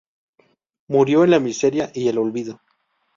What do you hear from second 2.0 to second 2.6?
el olvido.